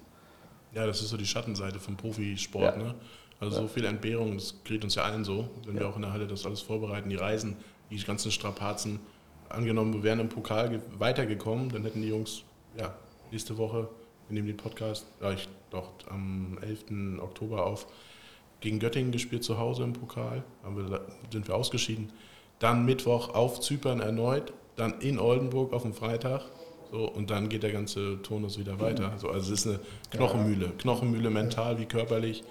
[0.72, 2.76] Ja, das ist so die Schattenseite vom Profisport.
[2.76, 2.82] Ja.
[2.82, 2.94] Ne?
[3.40, 6.12] Also so viel Entbehrung, das geht uns ja allen so, wenn wir auch in der
[6.12, 7.56] Halle das alles vorbereiten, die Reisen,
[7.90, 9.00] die ganzen Strapazen.
[9.48, 12.42] Angenommen, wir wären im Pokal ge- weitergekommen, dann hätten die Jungs,
[12.78, 12.94] ja,
[13.32, 13.88] nächste Woche,
[14.30, 17.20] wir nehmen den Podcast, ja, ich doch am 11.
[17.20, 17.86] Oktober auf,
[18.60, 21.00] gegen Göttingen gespielt zu Hause im Pokal, wir,
[21.32, 22.12] sind wir ausgeschieden.
[22.58, 26.42] Dann Mittwoch auf Zypern erneut, dann in Oldenburg auf dem Freitag.
[26.92, 29.12] So, und dann geht der ganze Turnus wieder weiter.
[29.18, 30.70] So, also es ist eine Knochenmühle.
[30.78, 32.42] Knochenmühle mental wie körperlich.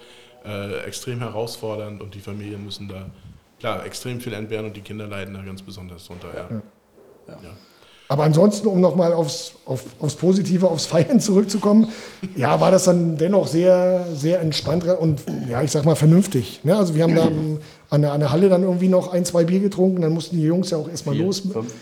[0.44, 3.10] Äh, extrem herausfordernd und die Familien müssen da
[3.58, 6.34] klar extrem viel entbehren und die Kinder leiden da ganz besonders drunter.
[6.34, 6.62] Ja.
[7.28, 7.56] Ja.
[8.10, 11.86] Aber ansonsten, um nochmal aufs, auf, aufs Positive, aufs Feiern zurückzukommen,
[12.34, 16.58] ja, war das dann dennoch sehr, sehr entspannt und ja, ich sag mal vernünftig.
[16.64, 16.76] Ne?
[16.76, 17.30] Also wir haben da
[17.88, 20.42] an der, an der Halle dann irgendwie noch ein, zwei Bier getrunken, dann mussten die
[20.42, 21.38] Jungs ja auch erstmal Vier, los.
[21.52, 21.72] fünf.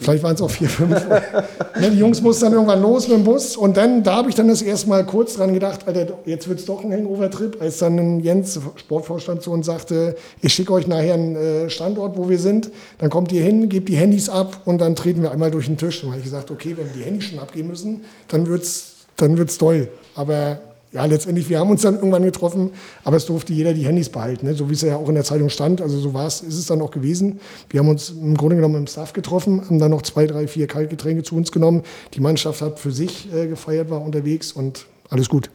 [0.00, 0.90] Vielleicht waren es auch vier, fünf.
[1.80, 4.34] ne, die Jungs mussten dann irgendwann los mit dem Bus und dann, da habe ich
[4.34, 7.78] dann das erste Mal kurz dran gedacht, Alter, jetzt wird es doch ein Hangover-Trip, als
[7.78, 12.38] dann Jens, Sportvorstand, zu uns sagte, ich schicke euch nachher einen äh, Standort, wo wir
[12.38, 15.66] sind, dann kommt ihr hin, gebt die Handys ab und dann treten wir einmal durch
[15.66, 16.00] den Tisch.
[16.00, 19.36] Dann habe ich gesagt, okay, wenn wir die Handys schon abgeben müssen, dann wird's, dann
[19.36, 19.88] wird's toll.
[20.14, 20.58] Aber
[20.94, 22.70] ja, letztendlich, wir haben uns dann irgendwann getroffen,
[23.02, 24.54] aber es durfte jeder die Handys behalten, ne?
[24.54, 25.80] so wie es ja auch in der Zeitung stand.
[25.80, 27.40] Also so war es, ist es dann auch gewesen.
[27.68, 30.68] Wir haben uns im Grunde genommen im Staff getroffen, haben dann noch zwei, drei, vier
[30.68, 31.82] Kaltgetränke zu uns genommen.
[32.14, 35.50] Die Mannschaft hat für sich äh, gefeiert, war unterwegs und alles gut.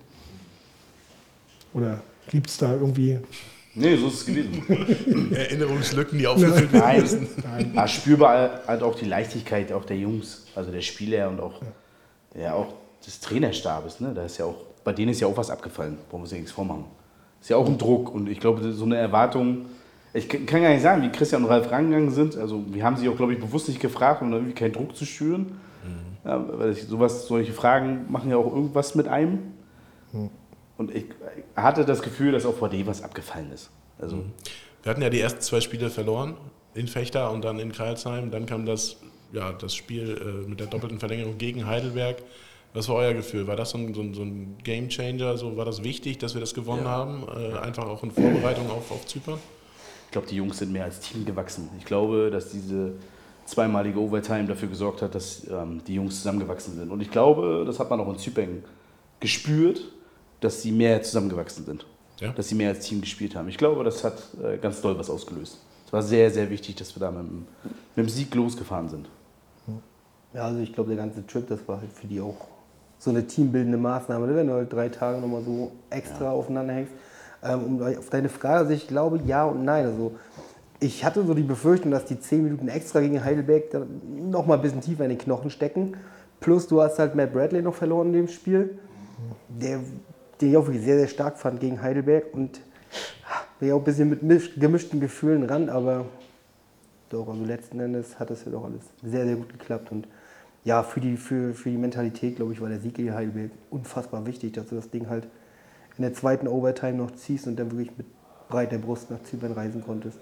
[1.73, 3.19] Oder gibt es da irgendwie...
[3.75, 5.31] Nee, so ist es gewesen.
[5.33, 7.27] Erinnerungslücken, die aufgefüllt werden Nein, müssen.
[7.77, 11.61] Aber spürbar halt auch die Leichtigkeit auch der Jungs, also der Spieler und auch,
[12.37, 12.73] ja, auch
[13.05, 14.01] des Trainerstabes.
[14.01, 14.11] Ne?
[14.13, 14.57] Da ist ja auch,
[14.89, 16.85] bei denen ist ja auch was abgefallen, wollen wir uns ja nichts vormachen.
[17.39, 19.67] Ist ja auch ein Druck und ich glaube, so eine Erwartung,
[20.15, 22.35] ich kann gar nicht sagen, wie Christian und Ralf rangegangen sind.
[22.35, 25.05] Also wir haben sie auch, glaube ich, bewusst nicht gefragt, um irgendwie keinen Druck zu
[25.05, 25.59] schüren.
[26.25, 29.53] Ja, weil ich, sowas, solche Fragen machen ja auch irgendwas mit einem.
[30.75, 31.05] Und ich
[31.55, 33.69] hatte das Gefühl, dass auch vor dem was abgefallen ist.
[33.99, 34.23] Also
[34.81, 36.33] Wir hatten ja die ersten zwei Spiele verloren,
[36.73, 38.31] in Fechter und dann in Karlsheim.
[38.31, 38.97] Dann kam das,
[39.33, 42.23] ja, das Spiel äh, mit der doppelten Verlängerung gegen Heidelberg.
[42.73, 43.47] Was war euer Gefühl?
[43.47, 45.37] War das so ein, so ein, so ein Game Changer?
[45.37, 47.23] So, war das wichtig, dass wir das gewonnen haben?
[47.35, 49.39] Äh, einfach auch in Vorbereitung auf, auf Zypern?
[50.05, 51.69] Ich glaube, die Jungs sind mehr als Team gewachsen.
[51.79, 52.93] Ich glaube, dass diese
[53.45, 56.91] zweimalige Overtime dafür gesorgt hat, dass ähm, die Jungs zusammengewachsen sind.
[56.91, 58.63] Und ich glaube, das hat man auch in Zypern
[59.19, 59.81] gespürt,
[60.39, 61.85] dass sie mehr zusammengewachsen sind.
[62.19, 62.31] Ja.
[62.33, 63.47] Dass sie mehr als Team gespielt haben.
[63.49, 65.59] Ich glaube, das hat äh, ganz doll was ausgelöst.
[65.87, 67.47] Es war sehr, sehr wichtig, dass wir da mit, dem-
[67.95, 69.07] mit dem Sieg losgefahren sind.
[70.33, 72.35] Ja, also ich glaube, der ganze Trip, das war halt für die auch
[72.99, 74.35] so eine teambildende Maßnahme, ne?
[74.35, 76.91] wenn du halt drei Tage nochmal so extra aufeinander hängst.
[77.41, 79.85] Ähm, um auf deine Frage, also ich glaube ja und nein.
[79.85, 80.11] Also
[80.81, 83.87] ich hatte so die Befürchtung, dass die 10 Minuten extra gegen Heidelberg dann
[84.29, 85.95] noch mal ein bisschen tiefer in den Knochen stecken.
[86.41, 88.77] Plus du hast halt Matt Bradley noch verloren in dem Spiel,
[89.47, 89.79] der,
[90.41, 92.59] den ich auch wirklich sehr, sehr stark fand gegen Heidelberg und
[93.59, 96.05] bin ja auch ein bisschen mit misch- gemischten Gefühlen ran, aber
[97.09, 99.91] doch, also letzten Endes hat das ja doch alles sehr, sehr gut geklappt.
[99.91, 100.07] Und
[100.63, 104.25] ja, für die, für, für die Mentalität, glaube ich, war der Sieg gegen Heidelberg unfassbar
[104.25, 105.27] wichtig, dass du das Ding halt
[105.97, 108.07] in der zweiten Overtime noch ziehst und dann wirklich mit
[108.49, 110.17] breiter Brust nach Zypern reisen konntest.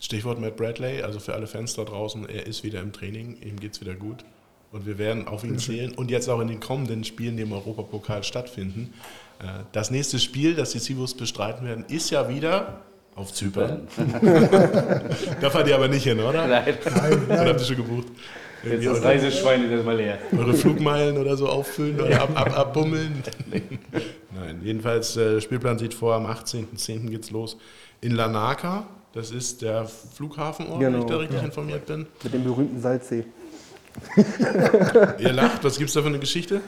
[0.00, 3.60] Stichwort Matt Bradley, also für alle Fans da draußen, er ist wieder im Training, ihm
[3.60, 4.24] geht es wieder gut.
[4.72, 7.52] Und wir werden auf ihn zählen und jetzt auch in den kommenden Spielen, die im
[7.52, 8.94] Europapokal stattfinden.
[9.40, 12.80] Äh, Das nächste Spiel, das die Sivus bestreiten werden, ist ja wieder
[13.16, 13.88] auf Zypern.
[15.40, 16.46] da fahrt ihr aber nicht hin, oder?
[16.46, 16.78] Nein,
[17.26, 18.06] Oder habt ihr schon gebucht?
[18.64, 20.18] Jetzt das Reiseschwein ist mal leer.
[20.36, 23.22] eure Flugmeilen oder so auffüllen oder ab, ab, abbummeln?
[24.34, 27.08] Nein, jedenfalls, äh, Spielplan sieht vor, am 18.10.
[27.10, 27.56] geht's los
[28.00, 28.86] in Lanaka.
[29.12, 32.06] Das ist der Flughafenort, wenn Genau, ich da richtig informiert bin.
[32.22, 33.24] Mit dem berühmten Salzsee.
[35.18, 36.60] Ihr lacht, was gibt's da für eine Geschichte?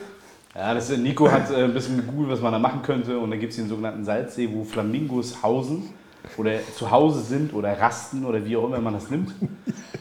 [0.55, 3.17] Ja, das, Nico hat äh, ein bisschen gegoogelt, was man da machen könnte.
[3.17, 5.89] Und dann gibt es den sogenannten Salzsee, wo Flamingos hausen
[6.37, 9.33] oder zu Hause sind oder rasten oder wie auch immer man das nimmt.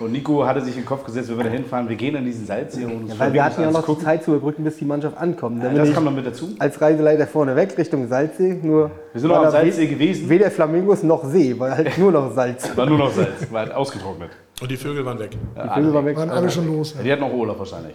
[0.01, 2.25] Und Nico hatte sich in den Kopf gesetzt, wenn wir da hinfahren, wir gehen an
[2.25, 4.03] diesen Salzsee und uns Ja, weil wir hatten ja noch die angucken.
[4.05, 5.63] Zeit zu überbrücken, bis die Mannschaft ankommt.
[5.63, 6.49] Ja, das kam noch mit dazu.
[6.59, 10.29] als Reiseleiter vorne weg Richtung Salzsee, nur Wir sind noch am Salzsee gewesen.
[10.29, 12.77] Weder Flamingos noch See, weil halt nur noch Salz.
[12.77, 14.31] War nur noch Salz, war halt ausgetrocknet.
[14.61, 15.31] Und die Vögel waren weg.
[15.57, 15.83] Ja, Die alle.
[15.83, 16.17] Vögel waren weg.
[16.17, 16.95] Waren alle schon los.
[16.97, 17.95] Ja, die hatten noch Urlaub wahrscheinlich.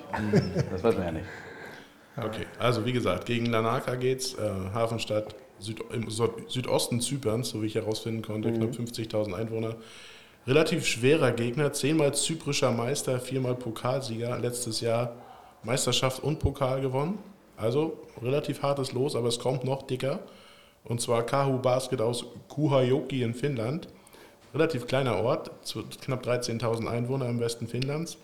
[0.72, 1.26] Das weiß man ja nicht.
[2.18, 4.34] Okay, also wie gesagt, gegen Lanaka geht's.
[4.34, 4.38] Äh,
[4.74, 9.76] Hafenstadt Süd, im Süd- Südosten Zyperns, so wie ich herausfinden konnte, knapp 50.000 Einwohner.
[10.46, 15.16] Relativ schwerer Gegner, zehnmal zyprischer Meister, viermal Pokalsieger, letztes Jahr
[15.64, 17.18] Meisterschaft und Pokal gewonnen.
[17.58, 20.20] Also relativ hartes Los, aber es kommt noch dicker.
[20.86, 23.88] Und zwar Kahu Basket aus Kuhajoki in Finnland.
[24.54, 25.52] Relativ kleiner Ort,
[26.02, 28.18] knapp 13.000 Einwohner im Westen Finnlands.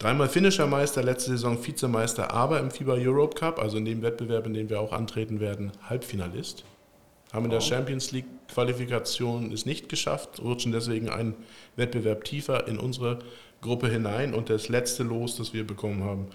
[0.00, 4.46] Dreimal finnischer Meister, letzte Saison Vizemeister, aber im FIBA Europe Cup, also in dem Wettbewerb,
[4.46, 6.64] in dem wir auch antreten werden, Halbfinalist.
[7.34, 11.34] Haben in der Champions League Qualifikation es nicht geschafft, rutschen deswegen einen
[11.76, 13.18] Wettbewerb tiefer in unsere
[13.60, 14.32] Gruppe hinein.
[14.32, 16.28] Und das letzte Los, das wir bekommen haben,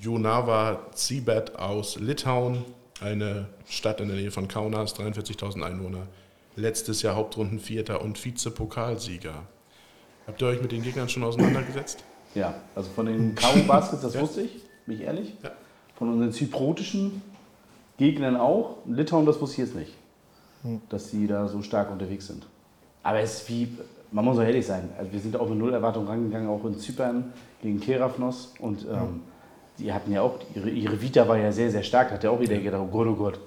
[0.00, 2.64] Jonava Zibet aus Litauen,
[3.00, 6.08] eine Stadt in der Nähe von Kaunas, 43.000 Einwohner.
[6.56, 9.46] Letztes Jahr Hauptrundenvierter und Vize-Pokalsieger.
[10.26, 12.02] Habt ihr euch mit den Gegnern schon auseinandergesetzt?
[12.34, 13.66] Ja, also von den K.O.
[13.66, 15.34] Baskets, das wusste ich, bin ich ehrlich.
[15.42, 15.50] Ja.
[15.96, 17.22] Von unseren zyprotischen
[17.98, 18.76] Gegnern auch.
[18.86, 19.92] Litauen, das wusste ich jetzt nicht,
[20.88, 22.46] dass sie da so stark unterwegs sind.
[23.02, 23.76] Aber es ist wie,
[24.12, 26.78] man muss auch ehrlich sein, also wir sind auch mit Null Erwartung rangegangen, auch in
[26.78, 28.54] Zypern gegen Kerafnos.
[28.58, 29.22] Und ähm,
[29.78, 32.12] die hatten ja auch, ihre, ihre Vita war ja sehr, sehr stark.
[32.12, 33.40] Hat ja auch jeder gedacht, oh Gott, oh Gott,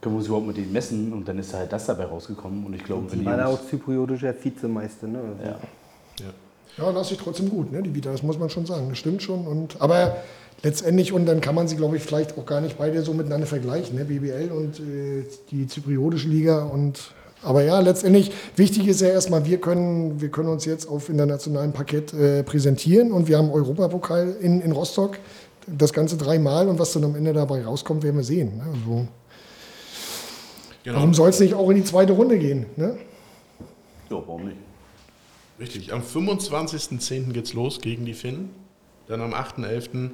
[0.00, 1.12] können wir uns überhaupt mit denen messen?
[1.12, 2.64] Und dann ist halt das dabei rausgekommen.
[2.64, 5.06] Und ich glaube, wenn die War da auch zypriotischer Vizemeister.
[5.06, 5.18] Ne?
[5.18, 5.58] Also ja,
[6.76, 6.90] Ja.
[6.90, 8.88] Lass sich trotzdem gut, ne, die Vita, das muss man schon sagen.
[8.88, 9.46] Das stimmt schon.
[9.46, 10.16] Und, aber
[10.62, 13.46] letztendlich, und dann kann man sie, glaube ich, vielleicht auch gar nicht beide so miteinander
[13.46, 16.64] vergleichen, ne, BBL und äh, die zypriotische Liga.
[16.64, 21.08] Und, aber ja, letztendlich, wichtig ist ja erstmal, wir können, wir können uns jetzt auf
[21.08, 25.18] internationalem Parkett äh, präsentieren und wir haben Europapokal in, in Rostock.
[25.66, 28.58] Das Ganze dreimal und was dann am Ende dabei rauskommt, werden wir sehen.
[28.58, 28.64] Ne?
[28.70, 29.08] Also,
[30.84, 30.98] Genau.
[30.98, 32.66] Warum soll es nicht auch in die zweite Runde gehen?
[32.76, 32.98] Ne?
[34.10, 34.58] ja, warum nicht?
[35.64, 35.92] Richtig.
[35.92, 37.32] Am 25.10.
[37.32, 38.50] geht's los gegen die Finnen.
[39.08, 40.10] Dann am 8.11.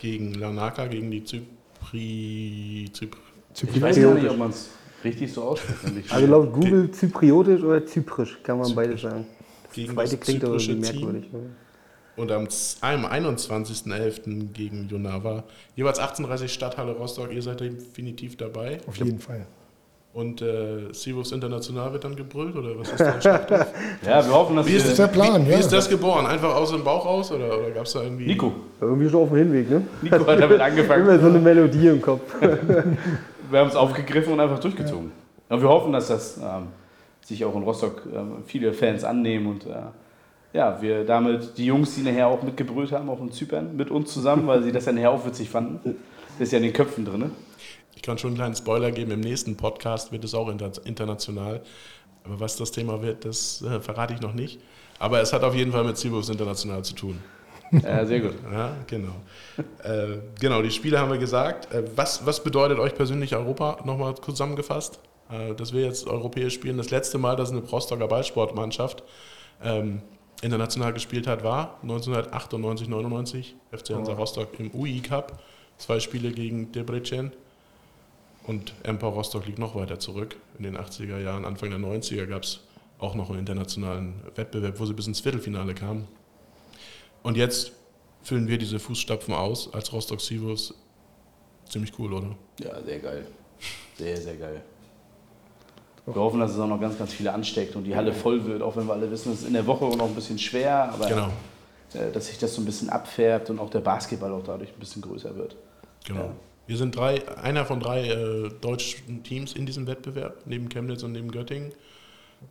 [0.00, 2.90] gegen Lanaka, gegen die Zypri...
[2.92, 3.16] Zypr
[3.62, 4.70] Ich weiß gar nicht, ob man es
[5.04, 5.78] richtig so ausspricht.
[6.12, 9.26] Also laut Google zypriotisch oder zyprisch, kann man beides sagen.
[9.64, 11.24] Das Gegen zweite das klingt aber merkwürdig.
[12.16, 14.52] Und am, z- am 21.11.
[14.52, 15.44] gegen Jonava.
[15.76, 17.32] Jeweils 1830 Stadthalle Rostock.
[17.32, 18.80] Ihr seid definitiv dabei.
[18.86, 19.46] Auf jeden Fall.
[20.12, 22.56] Und äh, Sivus International wird dann gebrüllt?
[22.56, 23.66] Oder was ist der Schlachthof?
[24.06, 25.56] Ja, wir hoffen, dass Wie ist, Das ist der Plan, wie, ja.
[25.56, 26.26] wie ist das geboren?
[26.26, 27.30] Einfach aus dem Bauch raus?
[27.30, 28.26] Oder, oder gab es da irgendwie...
[28.26, 28.52] Nico.
[28.80, 29.82] Irgendwie schon auf dem Hinweg, ne?
[30.02, 31.04] Nico hat damit angefangen.
[31.04, 32.22] Immer so eine Melodie im Kopf.
[33.50, 35.12] Wir haben es aufgegriffen und einfach durchgezogen.
[35.48, 36.68] Und wir hoffen, dass das ähm,
[37.20, 39.70] sich auch in Rostock ähm, viele Fans annehmen und äh,
[40.52, 44.12] ja, wir damit die Jungs, die nachher auch mitgebrüllt haben, auch in Zypern, mit uns
[44.12, 45.96] zusammen, weil sie das ja nachher auch witzig fanden.
[46.38, 47.32] Das ist ja in den Köpfen drin.
[48.00, 49.10] Ich kann schon einen kleinen Spoiler geben.
[49.10, 51.60] Im nächsten Podcast wird es auch inter international.
[52.24, 54.58] Aber was das Thema wird, das äh, verrate ich noch nicht.
[54.98, 57.20] Aber es hat auf jeden Fall mit Seawolves International zu tun.
[57.70, 58.36] Ja, sehr gut.
[58.50, 59.12] Ja, genau.
[59.84, 61.74] äh, genau, die Spiele haben wir gesagt.
[61.74, 63.80] Äh, was, was bedeutet euch persönlich Europa?
[63.84, 64.98] Nochmal zusammengefasst.
[65.30, 66.78] Äh, dass wir jetzt europäisch spielen.
[66.78, 69.02] Das letzte Mal, dass eine Rostocker Ballsportmannschaft
[69.62, 70.00] ähm,
[70.40, 73.56] international gespielt hat, war 1998, 99.
[73.72, 75.42] FC Hansa Rostock im UI Cup.
[75.76, 77.32] Zwei Spiele gegen Debrecen.
[78.46, 80.36] Und Empor Rostock liegt noch weiter zurück.
[80.58, 82.60] In den 80er Jahren, Anfang der 90er gab es
[82.98, 86.08] auch noch einen internationalen Wettbewerb, wo sie bis ins Viertelfinale kamen.
[87.22, 87.72] Und jetzt
[88.22, 90.74] füllen wir diese Fußstapfen aus als Rostock Sivos.
[91.68, 92.36] Ziemlich cool, oder?
[92.60, 93.26] Ja, sehr geil.
[93.96, 94.62] Sehr, sehr geil.
[96.06, 98.62] Wir hoffen, dass es auch noch ganz, ganz viele ansteckt und die Halle voll wird,
[98.62, 100.90] auch wenn wir alle wissen, es ist in der Woche auch noch ein bisschen schwer,
[100.92, 101.28] aber Genau,
[101.94, 104.80] äh, dass sich das so ein bisschen abfärbt und auch der Basketball auch dadurch ein
[104.80, 105.56] bisschen größer wird.
[106.04, 106.20] genau.
[106.24, 106.32] Ja.
[106.70, 111.10] Wir sind drei, einer von drei äh, deutschen Teams in diesem Wettbewerb, neben Chemnitz und
[111.10, 111.72] neben Göttingen.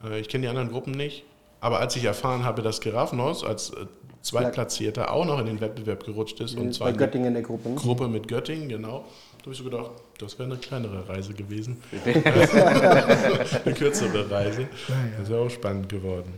[0.03, 1.23] Äh, ich kenne die anderen Gruppen nicht.
[1.62, 3.86] Aber als ich erfahren habe, dass Giraffenhaus als äh,
[4.21, 7.69] Zweitplatzierter auch noch in den Wettbewerb gerutscht ist und zwar Göttingen in der Gruppe.
[7.69, 7.75] Ne?
[7.75, 9.05] Gruppe mit Göttingen, genau,
[9.38, 11.82] da habe ich so gedacht, das wäre eine kleinere Reise gewesen.
[12.03, 14.67] eine kürzere Reise.
[15.17, 16.34] Das wäre auch spannend geworden.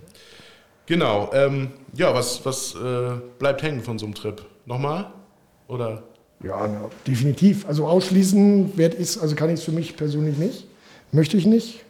[0.85, 4.39] Genau, ähm, ja, was, was äh, bleibt hängen von so einem Trip?
[4.67, 5.11] Nochmal?
[5.67, 6.03] Oder?
[6.43, 7.67] Ja, na, definitiv.
[7.67, 10.65] Also ausschließen werde ich also kann ich es für mich persönlich nicht.
[11.11, 11.83] Möchte ich nicht.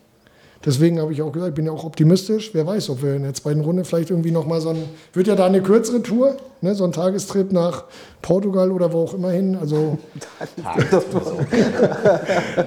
[0.64, 2.52] Deswegen habe ich auch gesagt, ich bin ja auch optimistisch.
[2.54, 4.84] Wer weiß, ob wir in der zweiten Runde vielleicht irgendwie nochmal so ein,
[5.14, 7.86] wird ja da eine kürzere Tour, ne, so ein Tagestrip nach
[8.22, 9.58] Portugal oder wo auch immer hin.
[9.60, 9.98] Also,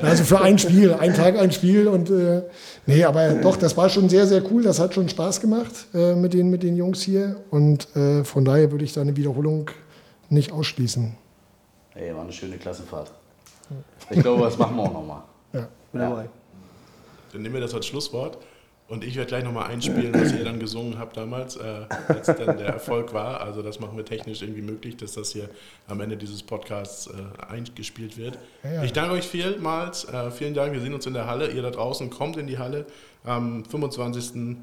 [0.03, 1.87] also für ein Spiel, ein Tag, ein Spiel.
[1.87, 2.43] Und äh,
[2.87, 4.65] nee, aber doch, das war schon sehr, sehr cool.
[4.65, 7.37] Das hat schon Spaß gemacht äh, mit, den, mit den Jungs hier.
[7.51, 9.71] Und äh, von daher würde ich da eine Wiederholung
[10.31, 11.24] nicht ausschließen.
[11.95, 13.13] Ey, war eine schöne Klassenfahrt.
[14.11, 15.23] Ich glaube, das machen wir auch nochmal.
[15.53, 15.69] Ja.
[15.93, 16.29] Bin dabei.
[17.33, 18.39] Dann nehmen wir das als Schlusswort.
[18.87, 22.59] Und ich werde gleich nochmal einspielen, was ihr dann gesungen habt damals, äh, als dann
[22.59, 23.41] der Erfolg war.
[23.41, 25.49] Also das machen wir technisch irgendwie möglich, dass das hier
[25.89, 28.39] am Ende dieses Podcasts äh, eingespielt wird.
[28.63, 28.85] Ja, ja.
[28.85, 30.05] Ich danke euch vielmals.
[30.05, 30.75] Äh, vielen Dank.
[30.75, 31.51] Wir sehen uns in der Halle.
[31.51, 32.85] Ihr da draußen kommt in die Halle
[33.25, 34.57] am 25.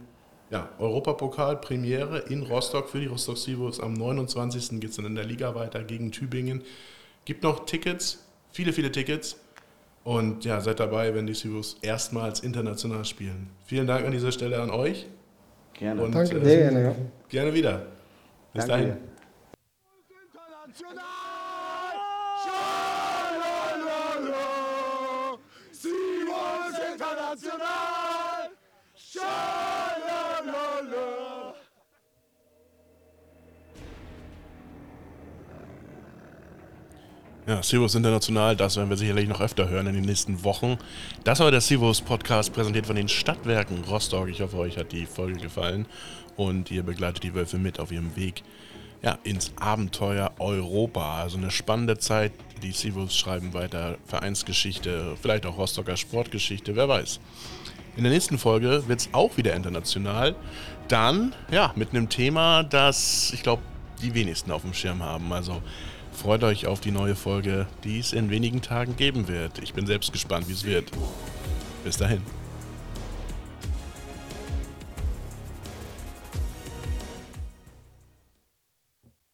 [0.51, 3.79] Ja, Europapokal Premiere in Rostock für die Rostock Seawolves.
[3.79, 4.79] Am 29.
[4.81, 6.61] geht es dann in der Liga weiter gegen Tübingen.
[7.25, 9.37] Gibt noch Tickets, viele, viele Tickets.
[10.03, 13.49] Und ja, seid dabei, wenn die Seawolves erstmals international spielen.
[13.65, 15.05] Vielen Dank an dieser Stelle an euch
[15.73, 16.01] Gerne.
[16.01, 16.37] und Danke.
[16.37, 16.95] äh, Sehr gerne, ja.
[17.29, 17.85] gerne wieder.
[18.53, 18.85] Bis Danke dahin.
[19.03, 19.10] dir.
[37.47, 40.77] Ja, Seawolves International, das werden wir sicherlich noch öfter hören in den nächsten Wochen.
[41.23, 44.29] Das war der Seawolves Podcast, präsentiert von den Stadtwerken Rostock.
[44.29, 45.87] Ich hoffe, euch hat die Folge gefallen
[46.37, 48.43] und ihr begleitet die Wölfe mit auf ihrem Weg
[49.01, 51.19] ja, ins Abenteuer Europa.
[51.19, 52.31] Also eine spannende Zeit.
[52.61, 57.19] Die Seawolves schreiben weiter Vereinsgeschichte, vielleicht auch Rostocker Sportgeschichte, wer weiß.
[57.97, 60.35] In der nächsten Folge wird es auch wieder international.
[60.89, 63.63] Dann, ja, mit einem Thema, das ich glaube,
[64.03, 65.33] die wenigsten auf dem Schirm haben.
[65.33, 65.63] Also
[66.11, 69.59] freut euch auf die neue Folge, die es in wenigen Tagen geben wird.
[69.59, 70.91] Ich bin selbst gespannt, wie es wird.
[71.83, 72.21] Bis dahin.